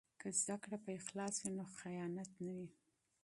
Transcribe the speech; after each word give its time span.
که 0.21 0.29
تعلیم 0.45 0.81
اخلاص 0.99 1.35
وي، 1.41 1.49
نو 1.57 1.63
خیانت 1.79 2.31
نه 2.45 2.53
وي. 2.57 2.69